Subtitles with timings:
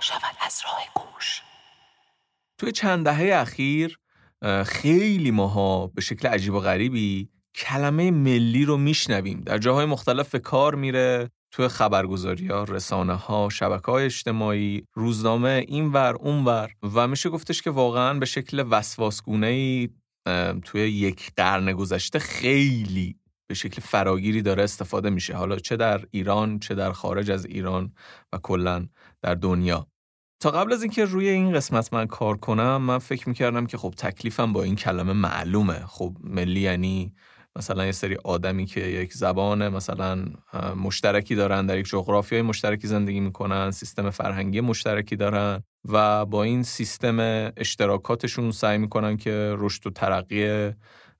[0.00, 1.42] شود از راه گوش
[2.58, 3.98] توی چند دهه اخیر
[4.66, 9.40] خیلی ماها به شکل عجیب و غریبی کلمه ملی رو میشنویم.
[9.40, 15.64] در جاهای مختلف به کار میره توی خبرگزاری ها، رسانه ها، شبکه های اجتماعی، روزنامه
[15.68, 19.88] این ور اون ور و میشه گفتش که واقعا به شکل وسواسگونه ای
[20.64, 23.16] توی یک قرن گذشته خیلی
[23.48, 25.34] به شکل فراگیری داره استفاده میشه.
[25.34, 27.92] حالا چه در ایران چه در خارج از ایران
[28.32, 28.88] و کلا
[29.22, 29.86] در دنیا.
[30.42, 33.94] تا قبل از اینکه روی این قسمت من کار کنم من فکر می‌کردم که خب
[33.96, 35.86] تکلیفم با این کلمه معلومه.
[35.86, 37.14] خب ملی یعنی
[37.56, 40.24] مثلا یه سری آدمی که یک زبان مثلا
[40.76, 46.62] مشترکی دارن در یک جغرافیای مشترکی زندگی می‌کنن سیستم فرهنگی مشترکی دارن و با این
[46.62, 47.18] سیستم
[47.56, 50.72] اشتراکاتشون سعی می‌کنن که رشد و ترقی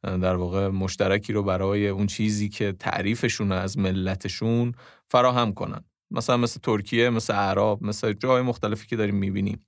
[0.03, 4.73] در واقع مشترکی رو برای اون چیزی که تعریفشون از ملتشون
[5.11, 5.85] فراهم کنن.
[6.11, 9.67] مثلا مثل ترکیه مثل عرب مثل جای مختلفی که داریم می‌بینیم.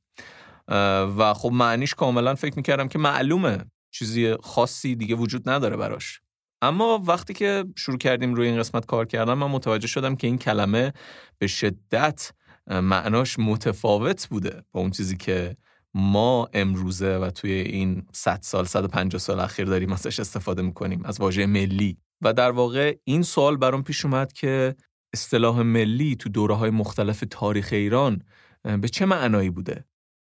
[1.19, 3.59] و خب معنیش کاملا فکر می‌کردم که معلومه
[3.91, 6.21] چیزی خاصی دیگه وجود نداره براش.
[6.63, 10.39] اما وقتی که شروع کردیم روی این قسمت کار کردن من متوجه شدم که این
[10.39, 10.93] کلمه
[11.39, 12.33] به شدت
[12.67, 15.57] معناش متفاوت بوده با اون چیزی که
[15.95, 21.21] ما امروزه و توی این 100 سال 150 سال اخیر داریم ازش استفاده می‌کنیم از
[21.21, 21.97] واژه ملی.
[22.23, 24.75] و در واقع این سوال برام پیش اومد که
[25.15, 28.23] اصطلاح ملی تو دوره های مختلف تاریخ ایران
[28.81, 29.85] به چه معنایی بوده؟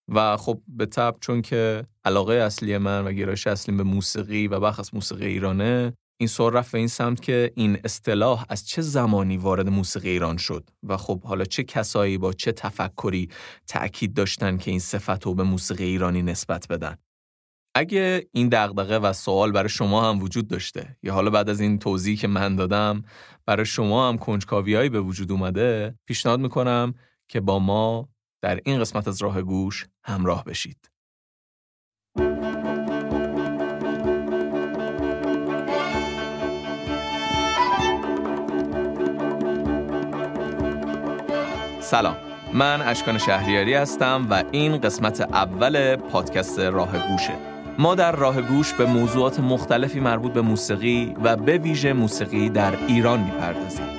[0.09, 4.61] و خب به طب چون که علاقه اصلی من و گرایش اصلیم به موسیقی و
[4.61, 9.37] بخص موسیقی ایرانه این سوال رفت به این سمت که این اصطلاح از چه زمانی
[9.37, 13.29] وارد موسیقی ایران شد و خب حالا چه کسایی با چه تفکری
[13.67, 16.97] تأکید داشتن که این صفت رو به موسیقی ایرانی نسبت بدن؟
[17.75, 21.79] اگه این دغدغه و سوال برای شما هم وجود داشته یا حالا بعد از این
[21.79, 23.05] توضیحی که من دادم
[23.47, 26.95] برای شما هم کنجکاویایی به وجود اومده پیشنهاد می‌کنم
[27.29, 28.09] که با ما
[28.43, 30.94] در این قسمت از راه گوش همراه بشید.
[41.95, 42.17] سلام.
[42.53, 47.33] من اشکان شهریاری هستم و این قسمت اول پادکست راه گوشه.
[47.79, 52.73] ما در راه گوش به موضوعات مختلفی مربوط به موسیقی و به ویژه موسیقی در
[52.89, 53.94] ایران می‌پردازیم.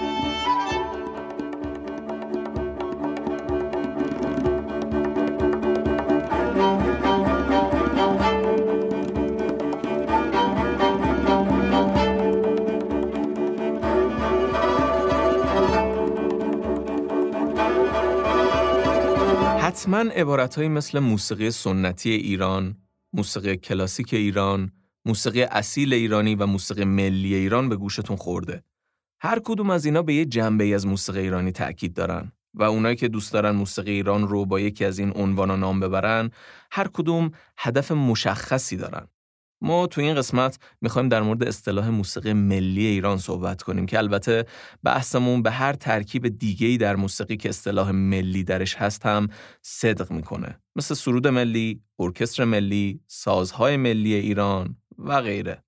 [19.75, 22.75] حتما عبارتهایی مثل موسیقی سنتی ایران،
[23.13, 24.71] موسیقی کلاسیک ایران،
[25.05, 28.63] موسیقی اصیل ایرانی و موسیقی ملی ایران به گوشتون خورده.
[29.19, 33.07] هر کدوم از اینا به یه جنبه از موسیقی ایرانی تأکید دارن و اونایی که
[33.07, 36.31] دوست دارن موسیقی ایران رو با یکی از این عنوانا نام ببرن،
[36.71, 39.07] هر کدوم هدف مشخصی دارن.
[39.61, 44.45] ما تو این قسمت می‌خوایم در مورد اصطلاح موسیقی ملی ایران صحبت کنیم که البته
[44.83, 49.27] بحثمون به هر ترکیب دیگه‌ای در موسیقی که اصطلاح ملی درش هست هم
[49.61, 50.59] صدق می‌کنه.
[50.75, 55.63] مثل سرود ملی، ارکستر ملی، سازهای ملی ایران و غیره.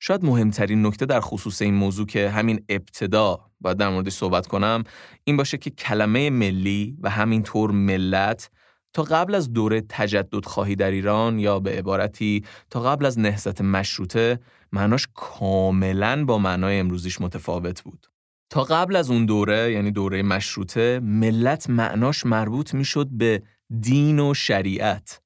[0.00, 4.84] شاید مهمترین نکته در خصوص این موضوع که همین ابتدا باید در موردش صحبت کنم
[5.24, 8.50] این باشه که کلمه ملی و همینطور ملت
[8.94, 13.60] تا قبل از دوره تجدد خواهی در ایران یا به عبارتی تا قبل از نهضت
[13.60, 14.40] مشروطه
[14.72, 18.06] معناش کاملا با معنای امروزیش متفاوت بود.
[18.50, 23.42] تا قبل از اون دوره یعنی دوره مشروطه ملت معناش مربوط می‌شد به
[23.80, 25.22] دین و شریعت.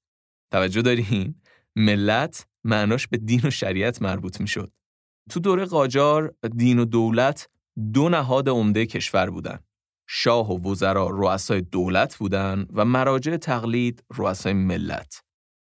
[0.53, 1.35] توجه دارین؟
[1.77, 4.73] ملت معناش به دین و شریعت مربوط می‌شد.
[5.31, 7.49] تو دوره قاجار دین و دولت
[7.93, 9.59] دو نهاد عمده کشور بودن.
[10.10, 15.22] شاه و وزرا رؤسای دولت بودند و مراجع تقلید رؤسای ملت.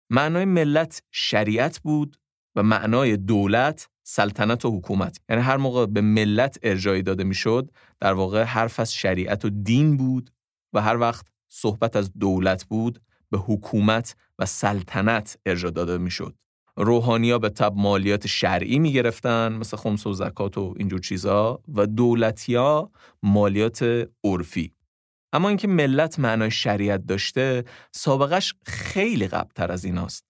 [0.09, 2.17] معنای ملت شریعت بود
[2.55, 8.13] و معنای دولت سلطنت و حکومت یعنی هر موقع به ملت ارجایی داده می‌شد در
[8.13, 10.31] واقع حرف از شریعت و دین بود
[10.73, 13.01] و هر وقت صحبت از دولت بود
[13.31, 16.35] به حکومت و سلطنت ارجا داده می‌شد
[16.81, 21.87] روحانیا به تب مالیات شرعی می گرفتن مثل خمس و زکات و اینجور چیزا و
[21.87, 22.91] دولتیا
[23.23, 24.73] مالیات عرفی.
[25.33, 30.25] اما اینکه ملت معنای شریعت داشته سابقش خیلی قبلتر از ایناست.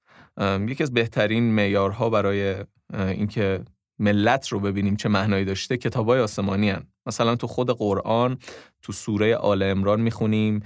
[0.68, 2.56] یکی از بهترین معیارها برای
[2.94, 3.64] اینکه
[4.00, 6.88] ملت رو ببینیم چه معنایی داشته کتابای آسمانی هن.
[7.06, 8.38] مثلا تو خود قرآن
[8.82, 10.60] تو سوره آل امران می‌خونیم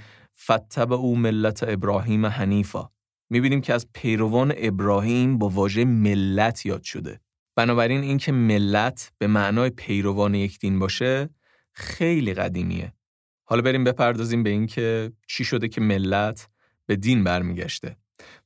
[0.44, 2.88] فتب او ملت ابراهیم حنیفا.
[3.34, 7.20] می‌بینیم که از پیروان ابراهیم با واژه ملت یاد شده.
[7.56, 11.28] بنابراین اینکه ملت به معنای پیروان یک دین باشه
[11.72, 12.92] خیلی قدیمیه.
[13.44, 16.48] حالا بریم بپردازیم به اینکه چی شده که ملت
[16.86, 17.96] به دین برمیگشته.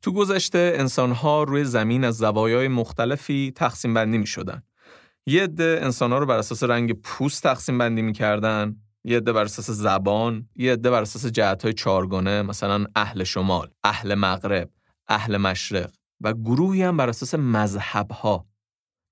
[0.02, 4.62] تو گذشته انسانها روی زمین از زوایای مختلفی تقسیم بندی می شدن.
[5.26, 9.70] یه عده انسانها رو بر اساس رنگ پوست تقسیم بندی می‌کردن یه عده بر اساس
[9.70, 14.70] زبان یه عده بر اساس جهت‌های چارگانه مثلا اهل شمال اهل مغرب
[15.08, 15.90] اهل مشرق
[16.20, 18.46] و گروهی هم بر اساس مذهبها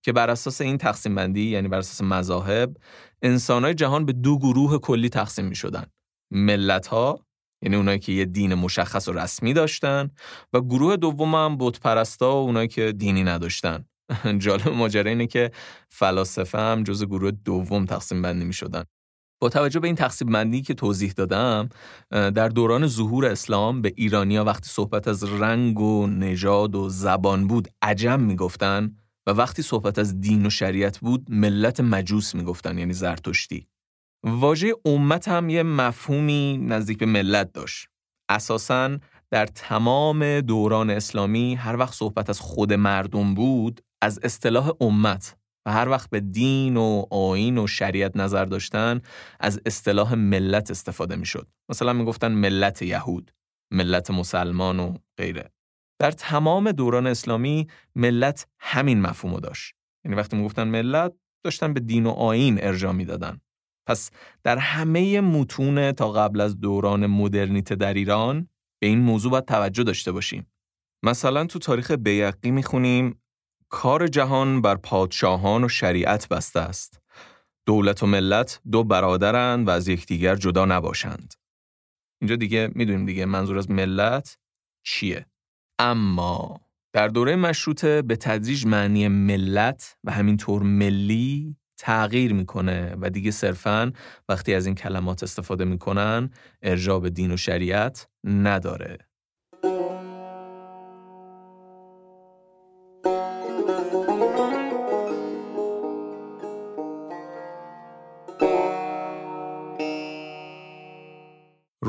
[0.05, 2.77] که بر اساس این تقسیم بندی یعنی بر اساس مذاهب
[3.23, 5.87] انسانهای جهان به دو گروه کلی تقسیم می شدن
[6.33, 7.27] ملت ها
[7.63, 10.11] یعنی اونایی که یه دین مشخص و رسمی داشتن
[10.53, 13.85] و گروه دوم هم بتپرستا و اونایی که دینی نداشتن
[14.39, 15.51] جالب ماجرا اینه که
[15.91, 18.85] فلاسفه هم جز گروه دوم تقسیم بندی می شدن.
[19.41, 21.69] با توجه به این تقسیم بندی که توضیح دادم
[22.11, 27.69] در دوران ظهور اسلام به ایرانیا وقتی صحبت از رنگ و نژاد و زبان بود
[27.83, 28.97] عجم می‌گفتن
[29.27, 33.67] و وقتی صحبت از دین و شریعت بود ملت مجوس می‌گفتن یعنی زرتشتی.
[34.25, 37.89] واژه امت هم یه مفهومی نزدیک به ملت داشت.
[38.29, 38.99] اساساً
[39.31, 45.37] در تمام دوران اسلامی هر وقت صحبت از خود مردم بود از اصطلاح امت
[45.67, 49.01] و هر وقت به دین و آین و شریعت نظر داشتن
[49.41, 51.49] از اصطلاح ملت استفاده می شد.
[51.69, 53.33] مثلا می گفتن ملت یهود،
[53.73, 55.51] ملت مسلمان و غیره.
[55.99, 59.75] در تمام دوران اسلامی ملت همین مفهوم داشت.
[60.05, 61.13] یعنی وقتی می گفتن ملت
[61.45, 63.41] داشتن به دین و آین ارجا می دادن.
[63.89, 64.11] پس
[64.43, 68.49] در همه متون تا قبل از دوران مدرنیته در ایران
[68.83, 70.47] به این موضوع باید توجه داشته باشیم.
[71.05, 73.23] مثلا تو تاریخ بیقی می‌خونیم
[73.77, 77.01] کار جهان بر پادشاهان و شریعت بسته است.
[77.67, 81.35] دولت و ملت دو برادرند و از یکدیگر جدا نباشند.
[82.21, 84.39] اینجا دیگه می‌دونیم دیگه منظور از ملت
[84.85, 85.27] چیه.
[85.79, 86.61] اما
[86.93, 93.93] در دوره مشروطه به تدریج معنی ملت و همینطور ملی تغییر می‌کنه و دیگه صرفاً
[94.29, 96.31] وقتی از این کلمات استفاده می‌کنن
[96.63, 98.99] ارجاع به دین و شریعت نداره.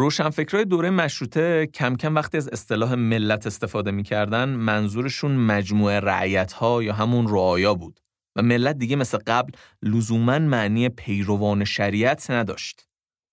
[0.07, 6.83] روشنفکرای دوره مشروطه کم کم وقتی از اصطلاح ملت استفاده می‌کردن منظورشون مجموعه رعیت ها
[6.83, 7.99] یا همون رعایا بود
[8.35, 9.51] و ملت دیگه مثل قبل
[9.83, 12.87] لزوما معنی پیروان شریعت نداشت.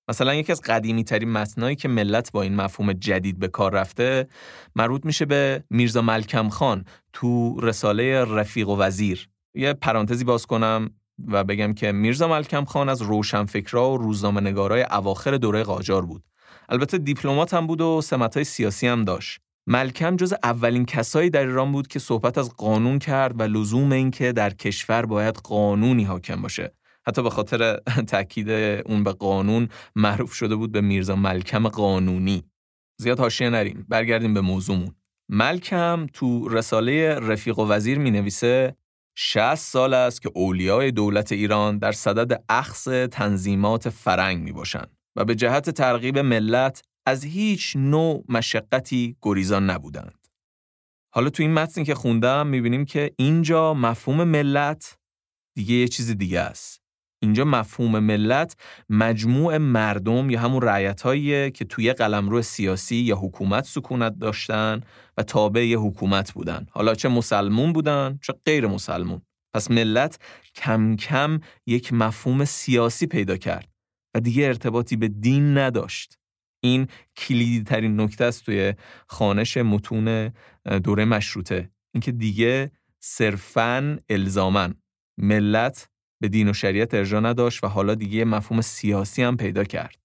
[0.08, 4.28] مثلا یکی از قدیمی ترین متنایی که ملت با این مفهوم جدید به کار رفته
[4.76, 9.28] مربوط میشه به میرزا ملکم خان تو رساله رفیق و وزیر.
[9.54, 10.90] یه پرانتزی باز کنم
[11.28, 16.24] و بگم که میرزا ملکم خان از روشنفکرا و روزنامه نگارای اواخر دوره قاجار بود.
[16.68, 19.40] البته دیپلمات هم بود و سمتهای سیاسی هم داشت.
[19.66, 24.32] ملکم جز اولین کسایی در ایران بود که صحبت از قانون کرد و لزوم اینکه
[24.32, 26.74] در کشور باید قانونی حاکم باشه.
[27.06, 27.76] حتی به خاطر
[28.12, 32.44] تاکید اون به قانون معروف شده بود به میرزا ملکم قانونی.
[33.00, 33.86] زیاد حاشیه نریم.
[33.88, 34.94] برگردیم به موضوعمون.
[35.28, 38.76] ملکم تو رساله رفیق و وزیر می نویسه
[39.16, 44.84] 60 سال است که اولیای دولت ایران در صدد اخص تنظیمات فرنگ می باشن
[45.16, 50.28] و به جهت ترغیب ملت از هیچ نوع مشقتی گریزان نبودند.
[51.14, 54.98] حالا تو این متنی که خوندم می‌بینیم که اینجا مفهوم ملت
[55.56, 56.80] دیگه یه چیز دیگه است.
[57.22, 58.56] اینجا مفهوم ملت
[58.88, 61.02] مجموع مردم یا همون رعیت
[61.54, 64.80] که توی قلمرو سیاسی یا حکومت سکونت داشتن
[65.16, 66.66] و تابع یه حکومت بودن.
[66.70, 69.22] حالا چه مسلمون بودن چه غیر مسلمون.
[69.54, 70.18] پس ملت
[70.54, 73.73] کم کم یک مفهوم سیاسی پیدا کرد
[74.14, 76.18] و دیگه ارتباطی به دین نداشت.
[76.62, 78.74] این کلیدی ترین نکته است توی
[79.06, 80.32] خانش متون
[80.84, 81.70] دوره مشروطه.
[81.94, 84.74] اینکه دیگه صرفاً الزامن
[85.18, 85.88] ملت
[86.20, 89.96] به دین و شریعت ارجا نداشت و حالا دیگه مفهوم سیاسی هم پیدا کرد.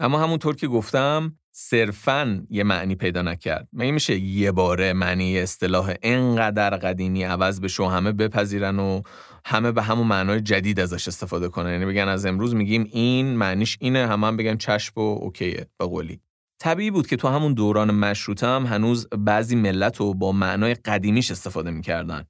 [0.00, 3.68] اما همونطور که گفتم صرفاً یه معنی پیدا نکرد.
[3.72, 9.02] مگه میشه یه باره معنی اصطلاح انقدر قدیمی عوض بشه و همه بپذیرن و
[9.48, 11.70] همه به همون معنای جدید ازش استفاده کنن.
[11.72, 15.86] یعنی بگن از امروز میگیم این معنیش اینه همه هم بگن چشم و اوکیه به
[15.86, 16.20] قولی.
[16.60, 21.30] طبیعی بود که تو همون دوران مشروطه هم هنوز بعضی ملت رو با معنای قدیمیش
[21.30, 22.24] استفاده می‌کردن.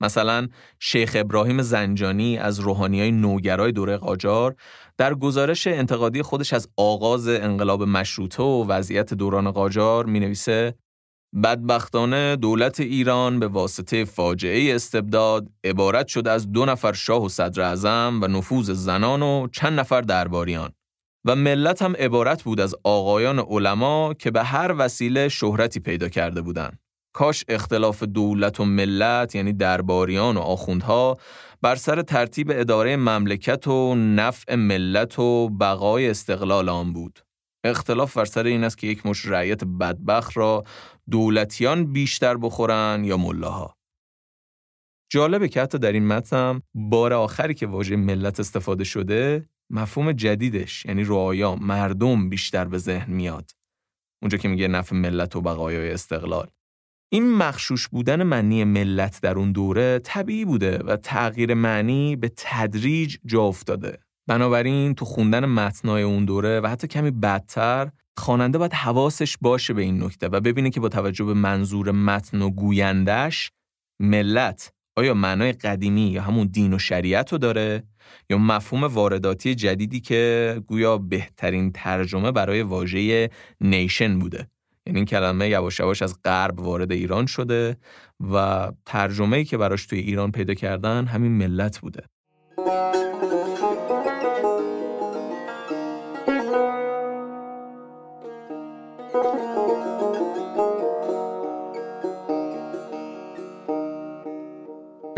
[0.00, 0.48] مثلا
[0.78, 4.54] شیخ ابراهیم زنجانی از روحانی های نوگرای دوره قاجار
[4.98, 10.74] در گزارش انتقادی خودش از آغاز انقلاب مشروطه و وضعیت دوران قاجار می نویسه
[11.34, 17.62] بدبختانه دولت ایران به واسطه فاجعه استبداد عبارت شده از دو نفر شاه و صدر
[17.62, 20.72] اعظم و نفوذ زنان و چند نفر درباریان
[21.24, 26.42] و ملت هم عبارت بود از آقایان علما که به هر وسیله شهرتی پیدا کرده
[26.42, 26.78] بودند.
[27.14, 31.18] کاش اختلاف دولت و ملت یعنی درباریان و آخوندها
[31.62, 37.21] بر سر ترتیب اداره مملکت و نفع ملت و بقای استقلال آن بود.
[37.64, 40.64] اختلاف بر سر این است که یک مش رعیت بدبخت را
[41.10, 43.76] دولتیان بیشتر بخورن یا ملاها.
[45.12, 50.86] جالبه که حتی در این متن بار آخری که واژه ملت استفاده شده مفهوم جدیدش
[50.86, 53.50] یعنی رعایا مردم بیشتر به ذهن میاد.
[54.22, 56.50] اونجا که میگه نفع ملت و بقایای استقلال.
[57.12, 63.16] این مخشوش بودن معنی ملت در اون دوره طبیعی بوده و تغییر معنی به تدریج
[63.26, 63.98] جا افتاده.
[64.26, 69.82] بنابراین تو خوندن متنای اون دوره و حتی کمی بدتر خواننده باید حواسش باشه به
[69.82, 73.50] این نکته و ببینه که با توجه به منظور متن و گویندش
[74.00, 77.82] ملت آیا معنای قدیمی یا همون دین و شریعت رو داره
[78.30, 84.48] یا مفهوم وارداتی جدیدی که گویا بهترین ترجمه برای واژه نیشن بوده.
[84.86, 87.76] یعنی این کلمه یواش یواش از غرب وارد ایران شده
[88.32, 92.04] و ترجمه‌ای که براش توی ایران پیدا کردن همین ملت بوده.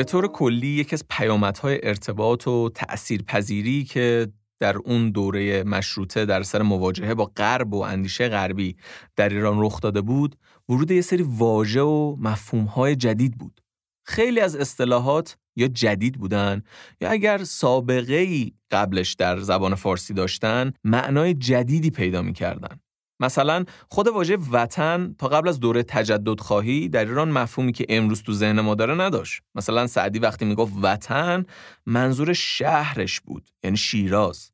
[0.05, 4.29] به طور کلی یکی از پیامدهای ارتباط و تأثیرپذیری که
[4.61, 8.77] در اون دوره مشروطه در سر مواجهه با غرب و اندیشه غربی
[9.17, 10.37] در ایران رخ داده بود
[10.69, 13.61] ورود یه سری واژه و مفهومهای جدید بود.
[14.07, 16.63] خیلی از اصطلاحات یا جدید بودن
[17.01, 22.81] یا اگر سابقه ای قبلش در زبان فارسی داشتن معنای جدیدی پیدا می‌کردن.
[23.21, 28.23] مثلا خود واژه وطن تا قبل از دوره تجدد خواهی در ایران مفهومی که امروز
[28.23, 29.43] تو ذهن ما داره نداشت.
[29.55, 31.45] مثلا سعدی وقتی می‌گفت وطن
[31.87, 34.51] منظور شهرش بود یعنی شیراز.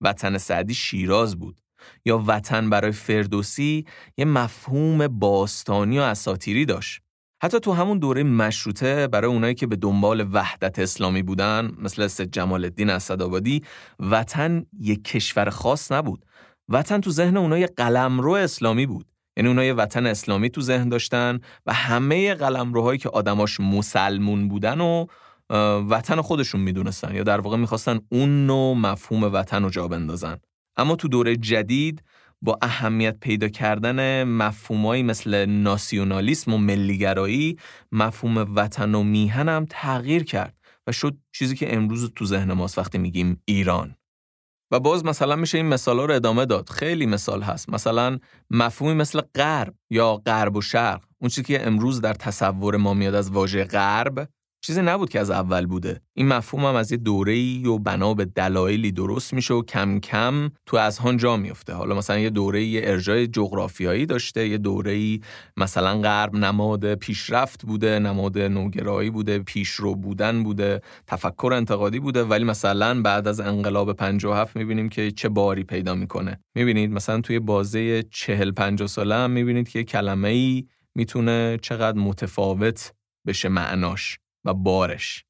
[0.00, 1.60] وطن سعدی شیراز بود.
[2.04, 7.00] یا وطن برای فردوسی یه مفهوم باستانی و اساتیری داشت.
[7.42, 12.32] حتی تو همون دوره مشروطه برای اونایی که به دنبال وحدت اسلامی بودن مثل سید
[12.32, 13.62] جمال الدین اسدآبادی
[14.00, 16.24] وطن یک کشور خاص نبود.
[16.68, 19.06] وطن تو ذهن اونها یه قلمرو اسلامی بود.
[19.36, 25.06] یعنی اونها وطن اسلامی تو ذهن داشتن و همه قلمروهایی که آدماش مسلمون بودن و
[25.88, 30.36] وطن خودشون می‌دونستن یا در واقع می‌خواستن اون نوع مفهوم وطن رو جا بندازن.
[30.76, 32.02] اما تو دوره جدید
[32.42, 37.56] با اهمیت پیدا کردن مفهومایی مثل ناسیونالیسم و ملیگرایی
[37.92, 42.98] مفهوم وطن و میهن تغییر کرد و شد چیزی که امروز تو ذهن ماست وقتی
[42.98, 43.96] میگیم ایران.
[44.72, 46.68] و باز مثلا میشه این مثال رو ادامه داد.
[46.68, 47.68] خیلی مثال هست.
[47.70, 48.18] مثلا
[48.50, 53.14] مفهومی مثل غرب یا غرب و شرق اون چیزی که امروز در تصور ما میاد
[53.14, 54.28] از واژه غرب
[54.64, 56.00] چیزی نبود که از اول بوده.
[56.14, 60.50] این مفهوم هم از یه دوره‌ای و بنا به دلایلی درست میشه و کم کم
[60.66, 61.72] تو اذهان جا میفته.
[61.72, 65.20] حالا مثلا یه دوره یه ارجای جغرافیایی داشته یه دوره‌ای
[65.56, 72.44] مثلا غرب نماد پیشرفت بوده نماد نوگرایی بوده پیشرو بودن بوده تفکر انتقادی بوده ولی
[72.44, 76.40] مثلا بعد از انقلاب 57 می‌بینیم که چه باری پیدا می‌کنه.
[76.54, 82.92] می‌بینید مثلا توی بازه 40 50 ساله هم می‌بینید که کلمه ای می‌تونه چقدر متفاوت
[83.26, 84.18] بشه معناش.
[84.44, 85.24] و بارش.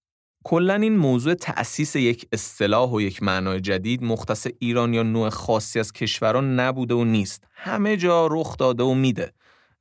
[0.45, 5.81] کلا این موضوع تأسیس یک اصطلاح و یک معنای جدید مختص ایران یا نوع خاصی
[5.81, 7.45] از کشوران نبوده و نیست.
[7.55, 9.33] همه جا رخ داده و میده.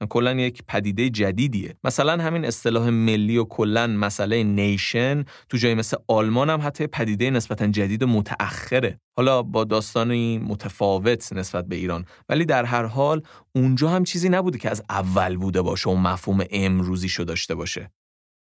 [0.10, 1.76] کلا یک پدیده جدیدیه.
[1.84, 7.30] مثلا همین اصطلاح ملی و کلا مسئله نیشن تو جای مثل آلمان هم حتی پدیده
[7.30, 9.00] نسبتا جدید و متأخره.
[9.18, 12.06] حالا با داستانی متفاوت نسبت به ایران.
[12.30, 13.22] ولی در هر حال
[13.56, 17.92] اونجا هم چیزی نبوده که از اول بوده باشه و مفهوم امروزی شو داشته باشه.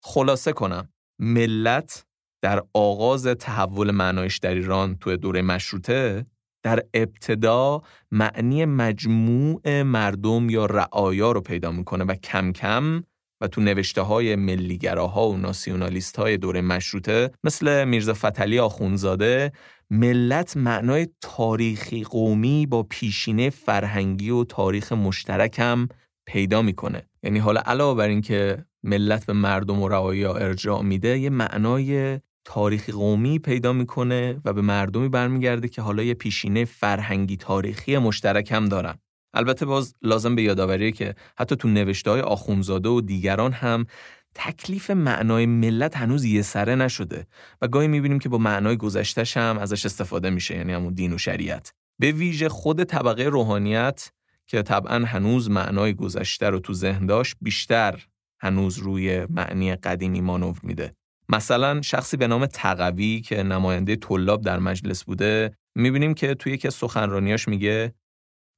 [0.02, 0.88] خلاصه کنم.
[1.18, 2.06] ملت
[2.42, 6.26] در آغاز تحول معنایش در ایران توی دوره مشروطه
[6.62, 13.02] در ابتدا معنی مجموع مردم یا رعایا رو پیدا می‌کنه و کم کم
[13.40, 19.52] و تو نوشته های ملیگراها و ناسیونالیست های دوره مشروطه مثل میرزا فتلی آخونزاده
[19.90, 25.88] ملت معنای تاریخی قومی با پیشینه فرهنگی و تاریخ مشترک هم
[26.28, 27.02] پیدا می‌کنه.
[27.22, 32.92] یعنی حالا علاوه بر اینکه ملت به مردم و رعایا ارجاع میده یه معنای تاریخی
[32.92, 38.64] قومی پیدا می‌کنه و به مردمی برمیگرده که حالا یه پیشینه فرهنگی تاریخی مشترک هم
[38.64, 38.98] دارن.
[39.34, 43.86] البته باز لازم به یادآوری که حتی تو نوشته های آخونزاده و دیگران هم
[44.34, 47.26] تکلیف معنای ملت هنوز یه سره نشده
[47.62, 51.18] و گاهی می‌بینیم که با معنای گذشتش هم ازش استفاده میشه یعنی همون دین و
[51.18, 51.72] شریعت.
[52.00, 54.10] به ویژه خود طبقه روحانیت
[54.48, 58.06] که طبعا هنوز معنای گذشته رو تو ذهن داشت بیشتر
[58.40, 60.94] هنوز روی معنی قدیمی مانور میده.
[61.28, 66.68] مثلا شخصی به نام تقوی که نماینده طلاب در مجلس بوده می‌بینیم که توی یکی
[66.68, 67.94] از سخنرانیاش میگه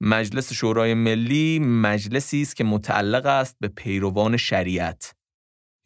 [0.02, 5.14] مجلس شورای ملی مجلسی است که متعلق است به پیروان شریعت.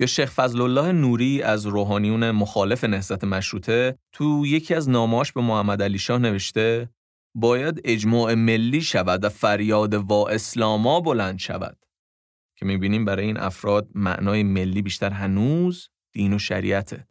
[0.01, 5.41] یا شیخ فضل الله نوری از روحانیون مخالف نهضت مشروطه تو یکی از نامه‌هاش به
[5.41, 6.89] محمد علی شاه نوشته
[7.35, 11.79] باید اجماع ملی شود و فریاد وا اسلاما بلند شود.
[12.57, 17.07] که می‌بینیم برای این افراد معنای ملی بیشتر هنوز دین و شریعته.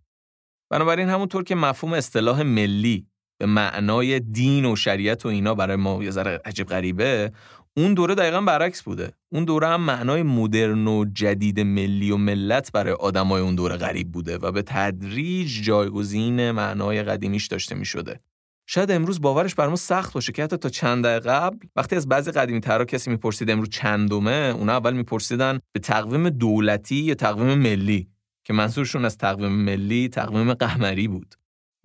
[0.70, 3.08] بنابراین همونطور که مفهوم اصطلاح ملی
[3.40, 7.32] به معنای دین و شریعت و اینا برای ما یه ذره عجیب غریبه
[7.78, 9.14] اون دوره دقیقا برعکس بوده.
[9.32, 14.12] اون دوره هم معنای مدرن و جدید ملی و ملت برای آدمای اون دوره غریب
[14.12, 18.20] بوده و به تدریج جایگزین معنای قدیمیش داشته می شده.
[18.68, 22.32] شاید امروز باورش بر سخت باشه که حتی تا چند دقیقه قبل وقتی از بعضی
[22.32, 28.10] قدیمی ترا کسی می‌پرسید امروز چندمه اونا اول میپرسیدن به تقویم دولتی یا تقویم ملی؟
[28.46, 31.36] که منظورشون از تقویم ملی تقویم قمری بود.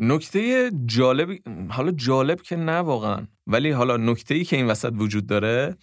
[0.01, 1.31] نکته جالب
[1.69, 3.27] حالا جالب که نه واقعا.
[3.47, 5.77] ولی حالا نکته ای که این وسط وجود داره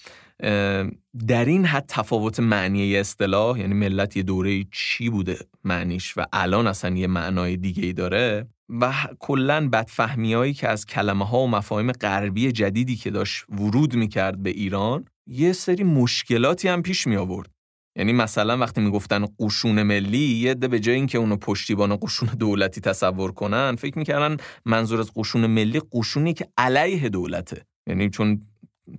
[1.27, 6.67] در این حد تفاوت معنی اصطلاح یعنی ملت یه دوره چی بوده معنیش و الان
[6.67, 11.47] اصلا یه معنای دیگه ای داره و کلا بدفهمی هایی که از کلمه ها و
[11.47, 17.15] مفاهیم غربی جدیدی که داشت ورود می‌کرد به ایران یه سری مشکلاتی هم پیش می
[17.15, 17.49] آورد
[17.97, 22.81] یعنی مثلا وقتی می‌گفتن قشون ملی یه ده به جای اینکه اونو پشتیبان قشون دولتی
[22.81, 27.65] تصور کنن فکر می‌کردن منظور از قشون ملی قشونی که علیه دولته.
[27.87, 28.41] یعنی چون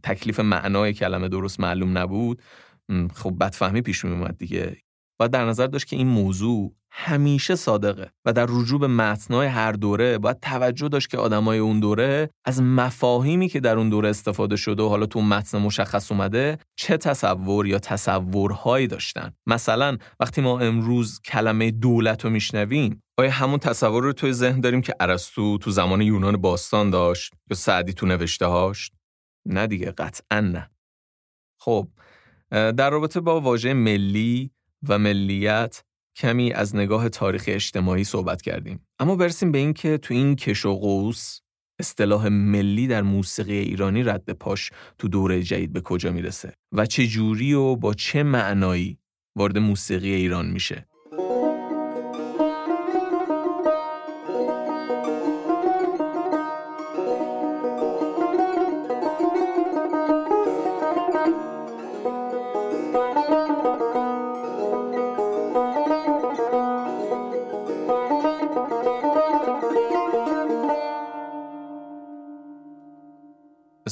[0.03, 2.43] تکلیف معنای کلمه درست معلوم نبود
[3.15, 4.77] خب بدفهمی پیش می اومد دیگه.
[5.21, 9.73] و در نظر داشت که این موضوع همیشه صادقه و در رجوع به متنای هر
[9.73, 14.57] دوره باید توجه داشت که آدمای اون دوره از مفاهیمی که در اون دوره استفاده
[14.57, 19.33] شده و حالا تو متن مشخص اومده چه تصور یا تصورهایی داشتن.
[19.47, 24.81] مثلا وقتی ما امروز کلمه دولت رو میشنویم آیا همون تصور رو توی ذهن داریم
[24.81, 28.91] که ارسطو تو زمان یونان باستان داشت یا سعدی تو نوشته هاش
[29.47, 30.71] نه دیگه قطعا نه.
[31.59, 31.89] خب
[32.51, 34.51] در رابطه با واژه ملی
[34.89, 35.83] و ملیت
[36.17, 38.87] کمی از نگاه تاریخ اجتماعی صحبت کردیم.
[38.99, 41.41] اما برسیم به اینکه تو این کش و قوس
[41.81, 47.07] اصطلاح ملی در موسیقی ایرانی رد پاش تو دوره جدید به کجا می‌رسه و چه
[47.07, 48.99] جوری و با چه معنایی
[49.37, 50.87] وارد موسیقی ایران میشه.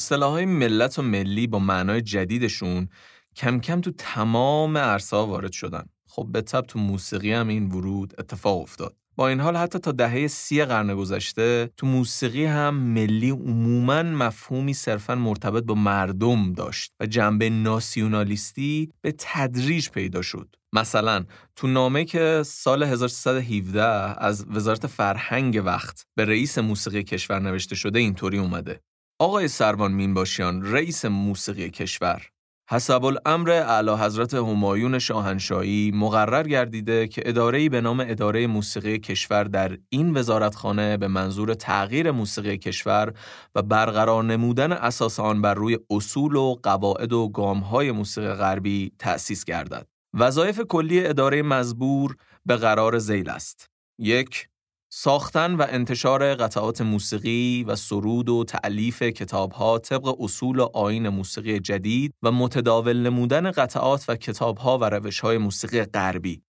[0.04, 2.88] اصطلاحهای ملت و ملی با معنای جدیدشون
[3.36, 5.84] کم کم تو تمام عرصه وارد شدن.
[6.08, 8.96] خب به تب تو موسیقی هم این ورود اتفاق افتاد.
[9.16, 14.74] با این حال حتی تا دهه سی قرن گذشته تو موسیقی هم ملی عموما مفهومی
[14.74, 20.56] صرفا مرتبط با مردم داشت و جنبه ناسیونالیستی به تدریج پیدا شد.
[20.72, 21.24] مثلا
[21.56, 23.82] تو نامه که سال 1317
[24.24, 28.80] از وزارت فرهنگ وقت به رئیس موسیقی کشور نوشته شده اینطوری اومده
[29.18, 32.22] آقای سروان مینباشیان رئیس موسیقی کشور
[32.70, 39.44] حسب الامر اعلی حضرت همایون شاهنشاهی مقرر گردیده که اداره‌ای به نام اداره موسیقی کشور
[39.44, 43.12] در این وزارتخانه به منظور تغییر موسیقی کشور
[43.54, 49.44] و برقرار نمودن اساس آن بر روی اصول و قواعد و گامهای موسیقی غربی تأسیس
[49.44, 49.86] گردد.
[50.14, 53.70] وظایف کلی اداره مزبور به قرار زیل است.
[53.98, 54.48] یک
[54.96, 61.60] ساختن و انتشار قطعات موسیقی و سرود و تعلیف کتابها طبق اصول و آین موسیقی
[61.60, 66.42] جدید و متداول نمودن قطعات و کتابها و روشهای موسیقی غربی.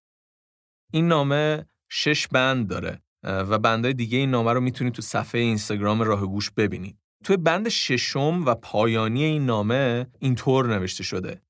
[0.93, 6.01] این نامه شش بند داره و بندهای دیگه این نامه رو می‌تونید تو صفحه اینستاگرام
[6.01, 6.97] راه گوش ببینید.
[7.23, 11.41] توی بند ششم و پایانی این نامه اینطور نوشته شده.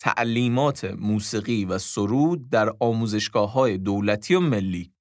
[0.00, 4.92] تعلیمات موسیقی و سرود در آموزشگاه های دولتی و ملی.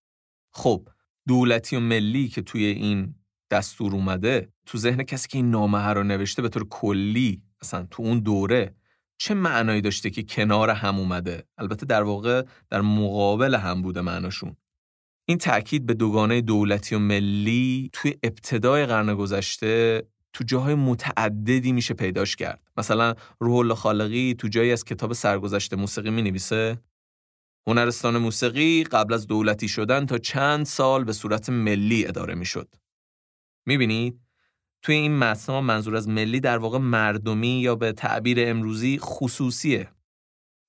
[0.53, 0.88] خب
[1.27, 3.15] دولتی و ملی که توی این
[3.51, 8.03] دستور اومده تو ذهن کسی که این نامه رو نوشته به طور کلی اصلا تو
[8.03, 8.75] اون دوره
[9.17, 14.55] چه معنایی داشته که کنار هم اومده؟ البته در واقع در مقابل هم بوده معناشون.
[15.27, 21.93] این تاکید به دوگانه دولتی و ملی توی ابتدای قرن گذشته تو جاهای متعددی میشه
[21.93, 22.61] پیداش کرد.
[22.77, 26.77] مثلا روح الله خالقی تو جایی از کتاب سرگذشت موسیقی می نویسه
[27.67, 32.75] هنرستان موسیقی قبل از دولتی شدن تا چند سال به صورت ملی اداره می شد.
[33.65, 34.21] می بینید؟
[34.82, 39.94] توی این متن منظور از ملی در واقع مردمی یا به تعبیر امروزی خصوصیه.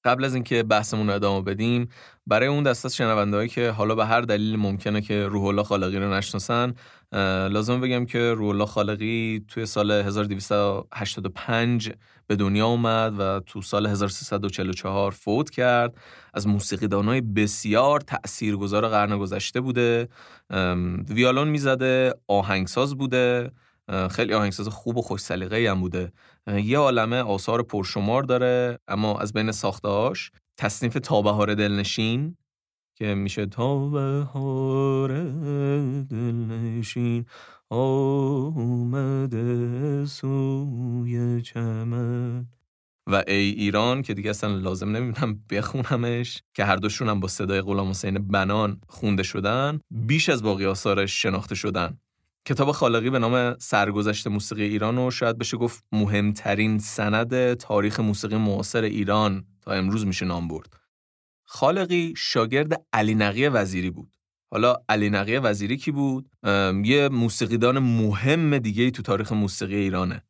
[0.07, 1.89] قبل از اینکه بحثمون رو ادامه بدیم
[2.27, 5.99] برای اون دست از شنوندهایی که حالا به هر دلیل ممکنه که روح الله خالقی
[5.99, 6.75] رو نشناسن
[7.51, 11.93] لازم بگم که روح الله خالقی توی سال 1285
[12.27, 15.95] به دنیا اومد و تو سال 1344 فوت کرد.
[16.35, 20.09] از موسیقیدانای بسیار تأثیرگذار قرن گذشته بوده.
[21.09, 23.51] ویالون می‌زده آهنگساز بوده.
[24.11, 26.13] خیلی آهنگساز خوب و خوش سلیقه‌ای هم بوده.
[26.47, 32.37] یه عالمه آثار پرشمار داره اما از بین ساخته‌هاش تصنیف تابهار دلنشین
[32.99, 35.09] که میشه تابهار
[36.03, 37.27] دلنشین
[37.71, 39.27] آمده
[40.07, 42.47] سوی چمن.
[43.11, 47.61] و ای ایران که دیگه اصلا لازم نمی‌بینم بخونمش که هر دوشون هم با صدای
[47.61, 51.99] غلام حسین بنان خونده شدن بیش از باقی آثارش شناخته شدن.
[52.47, 58.37] کتاب خالقی به نام سرگذشت موسیقی ایران و شاید بشه گفت مهمترین سند تاریخ موسیقی
[58.37, 60.75] معاصر ایران تا امروز میشه نام برد.
[61.45, 64.13] خالقی شاگرد علی نقی وزیری بود.
[64.51, 66.31] حالا علی نقی وزیری کی بود؟
[66.85, 70.23] یه موسیقیدان مهم دیگه تو تاریخ موسیقی ایرانه.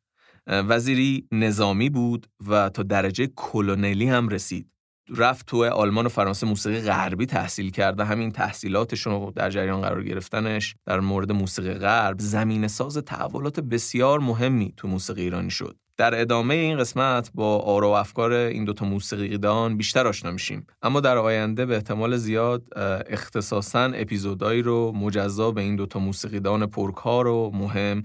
[0.47, 4.71] وزیری نظامی بود و تا درجه کلونلی هم رسید.
[5.15, 10.03] رفت تو آلمان و فرانسه موسیقی غربی تحصیل کرده همین تحصیلاتشون رو در جریان قرار
[10.03, 15.77] گرفتنش در مورد موسیقی غرب زمین ساز تحولات بسیار مهمی تو موسیقی ایرانی شد.
[15.97, 20.67] در ادامه این قسمت با آرا و افکار این دوتا موسیقیدان بیشتر آشنا میشیم.
[20.81, 22.63] اما در آینده به احتمال زیاد
[23.09, 28.03] اختصاصا اپیزودایی رو مجزا به این دوتا موسیقیدان پرکار و مهم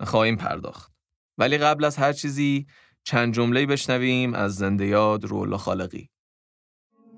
[0.00, 0.92] خواهیم پرداخت.
[1.38, 2.66] ولی قبل از هر چیزی
[3.04, 6.08] چند جمله بشنویم از زنده یاد رولا خالقی.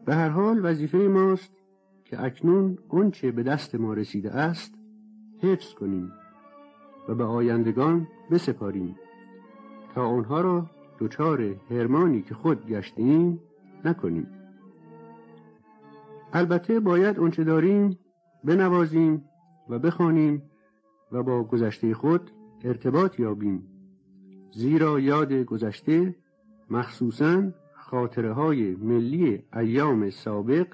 [0.07, 1.53] به هر حال وظیفه ماست
[2.05, 4.75] که اکنون آنچه به دست ما رسیده است
[5.43, 6.13] حفظ کنیم
[7.09, 8.97] و به آیندگان بسپاریم.
[9.95, 13.41] تا آنها را دچار هرمانی که خود گشتیم
[13.85, 14.27] نکنیم.
[16.33, 17.99] البته باید آنچه داریم
[18.45, 19.25] بنوازیم
[19.69, 20.43] و بخوانیم
[21.13, 22.31] و با گذشته خود
[22.65, 23.67] ارتباط یابیم.
[24.53, 26.15] زیرا یاد گذشته
[26.71, 27.43] مخصوصاً
[27.91, 30.67] خاطره های ملی ایام سابق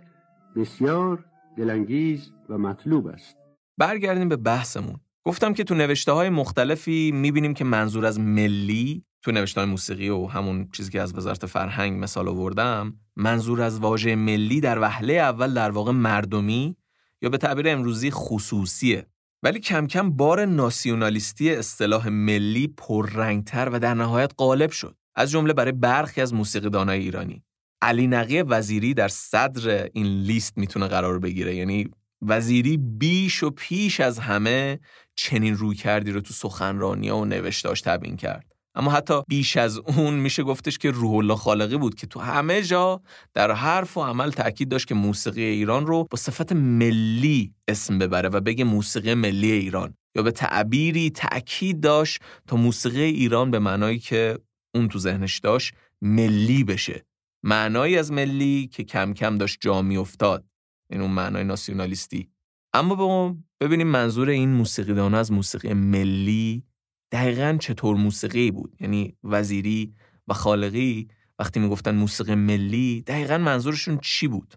[0.56, 1.24] بسیار
[1.56, 3.36] دلانگیز و مطلوب است.
[3.78, 4.96] برگردیم به بحثمون.
[5.24, 10.08] گفتم که تو نوشته های مختلفی می‌بینیم که منظور از ملی تو نوشته های موسیقی
[10.08, 15.12] و همون چیزی که از وزارت فرهنگ مثال آوردم منظور از واژه ملی در وهله
[15.12, 16.76] اول در واقع مردمی
[17.22, 19.06] یا به تعبیر امروزی خصوصیه.
[19.42, 24.96] ولی کم کم بار ناسیونالیستی اصطلاح ملی پررنگتر و در نهایت غالب شد.
[25.14, 27.42] از جمله برای برخی از موسیقیدانای ایرانی.
[27.82, 31.56] علی نقی وزیری در صدر این لیست می‌تونه قرار بگیره.
[31.56, 31.88] یعنی
[32.22, 34.80] وزیری بیش و پیش از همه
[35.14, 38.52] چنین روی کردی رو تو سخنرانی و نوشتاش تبیین کرد.
[38.74, 42.62] اما حتی بیش از اون میشه گفتش که روح الله خالقی بود که تو همه
[42.62, 43.00] جا
[43.34, 48.28] در حرف و عمل تاکید داشت که موسیقی ایران رو با صفت ملی اسم ببره
[48.28, 49.94] و بگه موسیقی ملی ایران.
[50.16, 54.38] یا به تعبیری تأکید داشت تا موسیقی ایران به معنایی که
[54.74, 57.06] اون تو ذهنش داشت ملی بشه.
[57.42, 60.44] معنایی از ملی که کم کم داشت جا افتاد
[60.90, 62.28] این اون معنای ناسیونالیستی.
[62.72, 66.64] اما ببینیم منظور این موسیقیدان از موسیقی ملی
[67.12, 68.76] دقیقا چطور موسیقی بود.
[68.80, 69.94] یعنی وزیری
[70.28, 71.08] و خالقی
[71.38, 74.54] وقتی می‌گفتن موسیقی ملی دقیقا منظورشون چی بود؟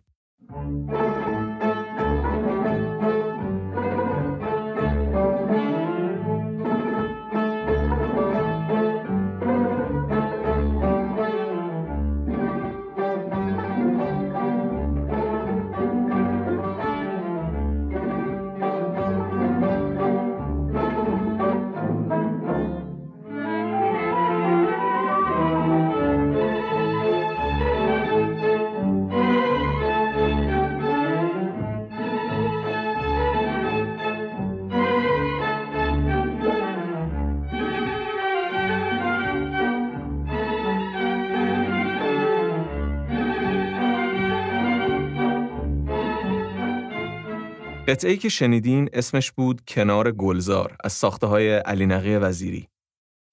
[47.87, 52.67] قطعه که شنیدین اسمش بود کنار گلزار از ساخته های علی نقی وزیری.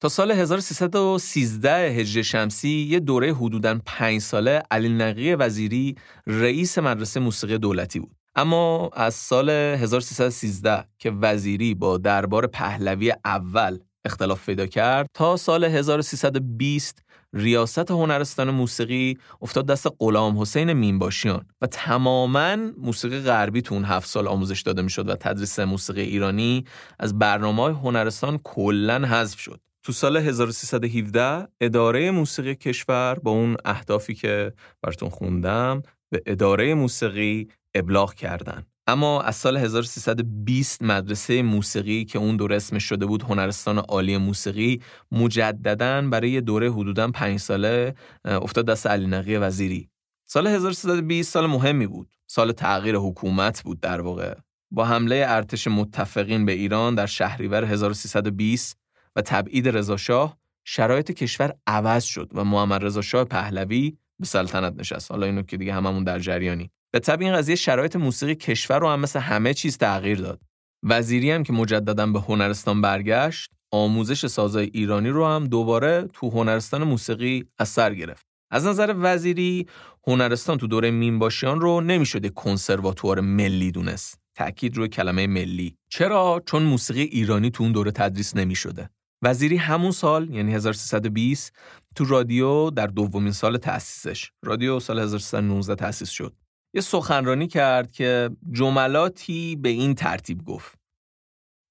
[0.03, 5.95] تا سال 1313 هجری شمسی یه دوره حدوداً پنج ساله علی نقی وزیری
[6.27, 8.17] رئیس مدرسه موسیقی دولتی بود.
[8.37, 15.65] اما از سال 1313 که وزیری با دربار پهلوی اول اختلاف پیدا کرد تا سال
[15.65, 17.03] 1320
[17.35, 24.09] ریاست هنرستان موسیقی افتاد دست غلام حسین مینباشیان و تماما موسیقی غربی تو اون هفت
[24.09, 26.65] سال آموزش داده می‌شد و تدریس موسیقی ایرانی
[26.99, 34.15] از برنامه هنرستان کلا حذف شد تو سال 1317 اداره موسیقی کشور با اون اهدافی
[34.15, 38.72] که براتون خوندم به اداره موسیقی ابلاغ کردند.
[38.87, 44.83] اما از سال 1320 مدرسه موسیقی که اون دوره اسمش شده بود هنرستان عالی موسیقی
[45.13, 49.89] مجددا برای دوره حدودا پنج ساله افتاد دست علی نقی وزیری.
[50.29, 52.09] سال 1320 سال مهمی بود.
[52.27, 54.35] سال تغییر حکومت بود در واقع.
[54.71, 58.79] با حمله ارتش متفقین به ایران در شهریور 1320
[59.17, 65.11] و تبعید رضاشاه شرایط کشور عوض شد و محمد رضا شاه پهلوی به سلطنت نشست.
[65.11, 68.89] حالا اینو که دیگه هممون در جریانی به طبع این قضیه شرایط موسیقی کشور رو
[68.89, 70.41] هم مثل همه چیز تغییر داد.
[70.83, 76.85] وزیری هم که مجددا به هنرستان برگشت آموزش سازای ایرانی رو هم دوباره تو هنرستان
[76.85, 78.27] موسیقی از سر گرفت.
[78.51, 79.67] از نظر وزیری
[80.07, 84.19] هنرستان تو دوره مینباشیان رو نمی‌شده کنسرواتوار ملی دونست.
[84.37, 85.77] تأکید روی کلمه ملی.
[85.91, 88.91] چرا؟ چون موسیقی ایرانی تو اون دوره تدریس نمی‌شده.
[89.23, 91.53] وزیری همون سال یعنی 1320
[91.95, 94.31] تو رادیو در دومین سال تأسیسش.
[94.43, 96.42] رادیو سال 1319 تأسیس شد.
[96.75, 100.79] یه سخنرانی کرد که جملاتی به این ترتیب گفت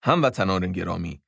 [0.04, 1.22] هموطنان گرامی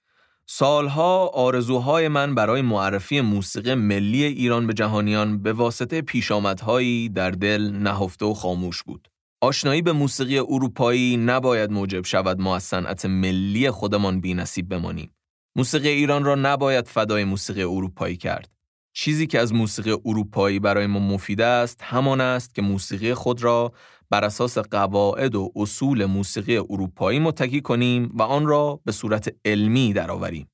[0.46, 7.72] سالها آرزوهای من برای معرفی موسیقی ملی ایران به جهانیان به واسطه پیشامدهایی در دل
[7.72, 9.08] نهفته و خاموش بود.
[9.42, 15.12] آشنایی به موسیقی اروپایی نباید موجب شود ما از صنعت ملی خودمان بینصیب بمانیم.
[15.56, 18.50] موسیقی ایران را نباید فدای موسیقی اروپایی کرد.
[18.94, 23.74] چیزی که از موسیقی اروپایی برای ما مفید است همان است که موسیقی خود را
[24.10, 29.94] بر اساس قواعد و اصول موسیقی اروپایی متکی کنیم و آن را به صورت علمی
[29.94, 30.52] درآوریم.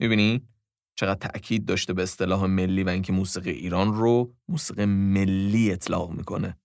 [0.00, 0.48] می‌بینی؟
[0.96, 6.58] چقدر تأکید داشته به اصطلاح ملی و اینکه موسیقی ایران رو موسیقی ملی اطلاق می‌کنه.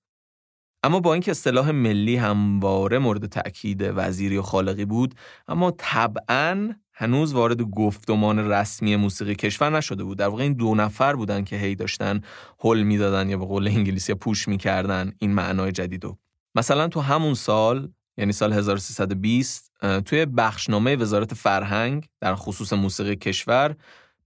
[0.83, 5.15] اما با اینکه اصطلاح ملی همواره مورد تأکید وزیری و خالقی بود
[5.47, 10.17] اما طبعا هنوز وارد گفتمان رسمی موسیقی کشور نشده بود.
[10.17, 12.21] در واقع این دو نفر بودن که هی داشتن
[12.63, 16.17] هل می‌دادن یا به قول انگلیسی پوش می‌کردن این معنای جدیدو
[16.55, 19.71] مثلا تو همون سال یعنی سال 1320
[20.05, 23.75] توی بخشنامه وزارت فرهنگ در خصوص موسیقی کشور